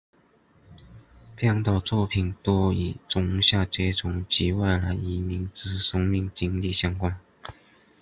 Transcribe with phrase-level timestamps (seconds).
[1.35, 7.15] 编导作品多与中下阶层及外来移民之生命经历相关。